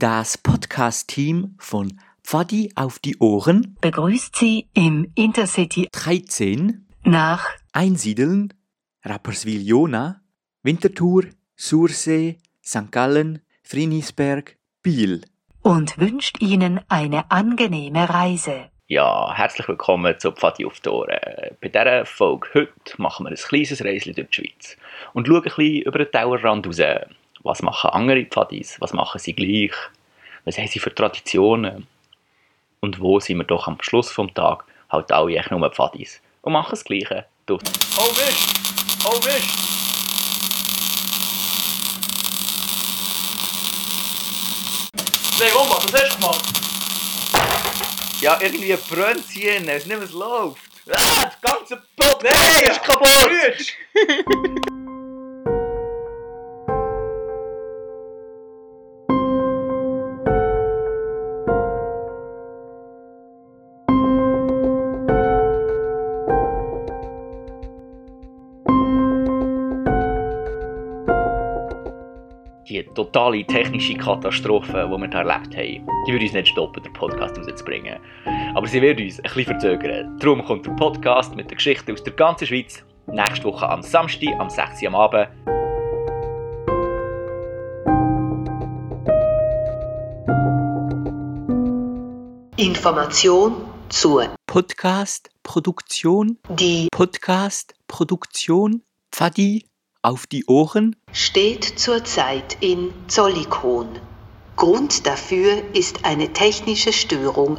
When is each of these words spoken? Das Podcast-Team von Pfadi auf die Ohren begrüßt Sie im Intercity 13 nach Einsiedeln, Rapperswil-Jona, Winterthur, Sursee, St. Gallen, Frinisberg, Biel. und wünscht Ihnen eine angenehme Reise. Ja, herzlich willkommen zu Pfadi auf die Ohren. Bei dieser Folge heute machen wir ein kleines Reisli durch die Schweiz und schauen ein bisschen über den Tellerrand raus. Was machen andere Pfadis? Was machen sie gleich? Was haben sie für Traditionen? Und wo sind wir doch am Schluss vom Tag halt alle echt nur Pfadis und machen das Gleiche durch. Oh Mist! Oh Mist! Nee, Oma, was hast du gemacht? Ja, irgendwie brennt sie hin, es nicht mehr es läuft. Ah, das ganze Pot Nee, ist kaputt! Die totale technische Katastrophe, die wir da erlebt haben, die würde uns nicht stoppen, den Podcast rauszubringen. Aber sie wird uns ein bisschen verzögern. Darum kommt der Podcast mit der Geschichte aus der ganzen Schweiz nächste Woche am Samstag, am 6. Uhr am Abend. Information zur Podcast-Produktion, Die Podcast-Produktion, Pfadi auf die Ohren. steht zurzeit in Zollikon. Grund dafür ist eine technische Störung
Das 0.00 0.38
Podcast-Team 0.38 1.56
von 1.58 2.00
Pfadi 2.24 2.72
auf 2.74 2.98
die 3.00 3.18
Ohren 3.18 3.76
begrüßt 3.82 4.34
Sie 4.34 4.66
im 4.72 5.12
Intercity 5.14 5.90
13 5.92 6.86
nach 7.04 7.46
Einsiedeln, 7.74 8.54
Rapperswil-Jona, 9.04 10.22
Winterthur, 10.62 11.24
Sursee, 11.54 12.38
St. 12.64 12.90
Gallen, 12.90 13.42
Frinisberg, 13.62 14.56
Biel. 14.82 15.20
und 15.60 15.98
wünscht 15.98 16.40
Ihnen 16.40 16.80
eine 16.88 17.30
angenehme 17.30 18.08
Reise. 18.08 18.70
Ja, 18.86 19.34
herzlich 19.36 19.68
willkommen 19.68 20.18
zu 20.18 20.32
Pfadi 20.32 20.64
auf 20.64 20.80
die 20.80 20.88
Ohren. 20.88 21.18
Bei 21.60 21.68
dieser 21.68 22.06
Folge 22.06 22.48
heute 22.54 22.72
machen 22.96 23.26
wir 23.26 23.32
ein 23.32 23.36
kleines 23.36 23.84
Reisli 23.84 24.14
durch 24.14 24.30
die 24.30 24.34
Schweiz 24.34 24.78
und 25.12 25.26
schauen 25.26 25.36
ein 25.36 25.42
bisschen 25.42 25.82
über 25.82 25.98
den 25.98 26.10
Tellerrand 26.10 26.66
raus. 26.66 26.80
Was 27.42 27.62
machen 27.62 27.90
andere 27.90 28.24
Pfadis? 28.26 28.76
Was 28.80 28.92
machen 28.92 29.18
sie 29.18 29.32
gleich? 29.32 29.72
Was 30.44 30.58
haben 30.58 30.68
sie 30.68 30.78
für 30.78 30.94
Traditionen? 30.94 31.86
Und 32.80 33.00
wo 33.00 33.18
sind 33.20 33.38
wir 33.38 33.44
doch 33.44 33.66
am 33.66 33.78
Schluss 33.80 34.10
vom 34.10 34.32
Tag 34.34 34.64
halt 34.90 35.10
alle 35.12 35.36
echt 35.36 35.50
nur 35.50 35.70
Pfadis 35.70 36.20
und 36.42 36.52
machen 36.52 36.70
das 36.70 36.84
Gleiche 36.84 37.24
durch. 37.46 37.62
Oh 37.96 38.08
Mist! 38.08 38.60
Oh 39.04 39.18
Mist! 39.24 39.70
Nee, 45.38 45.52
Oma, 45.54 45.76
was 45.76 45.92
hast 45.92 46.12
du 46.12 46.16
gemacht? 46.16 46.44
Ja, 48.20 48.38
irgendwie 48.40 48.76
brennt 48.90 49.24
sie 49.26 49.48
hin, 49.48 49.66
es 49.68 49.86
nicht 49.86 49.96
mehr 49.96 50.02
es 50.02 50.12
läuft. 50.12 50.60
Ah, 50.92 51.24
das 51.24 51.40
ganze 51.40 51.82
Pot 51.96 52.22
Nee, 52.22 52.68
ist 52.68 52.82
kaputt! 52.82 54.76
Die 72.70 72.84
totale 72.94 73.44
technische 73.44 73.94
Katastrophe, 73.94 74.88
die 74.88 75.00
wir 75.00 75.08
da 75.08 75.22
erlebt 75.22 75.56
haben, 75.56 75.86
die 76.06 76.12
würde 76.12 76.24
uns 76.24 76.32
nicht 76.32 76.48
stoppen, 76.48 76.82
den 76.82 76.92
Podcast 76.92 77.36
rauszubringen. 77.36 77.98
Aber 78.54 78.66
sie 78.66 78.80
wird 78.80 79.00
uns 79.00 79.18
ein 79.18 79.22
bisschen 79.24 79.44
verzögern. 79.44 80.16
Darum 80.20 80.44
kommt 80.44 80.66
der 80.66 80.72
Podcast 80.72 81.34
mit 81.34 81.50
der 81.50 81.56
Geschichte 81.56 81.92
aus 81.92 82.02
der 82.02 82.12
ganzen 82.12 82.46
Schweiz 82.46 82.84
nächste 83.06 83.44
Woche 83.44 83.68
am 83.68 83.82
Samstag, 83.82 84.38
am 84.38 84.48
6. 84.48 84.82
Uhr 84.82 84.88
am 84.88 84.94
Abend. 84.94 85.28
Information 92.56 93.56
zur 93.88 94.28
Podcast-Produktion, 94.46 96.38
Die 96.50 96.88
Podcast-Produktion, 96.92 98.82
Pfadi 99.10 99.64
auf 100.02 100.26
die 100.26 100.44
Ohren. 100.46 100.96
steht 101.12 101.64
zurzeit 101.64 102.56
in 102.60 102.92
Zollikon. 103.08 103.98
Grund 104.56 105.06
dafür 105.06 105.62
ist 105.74 106.04
eine 106.04 106.32
technische 106.32 106.92
Störung 106.92 107.58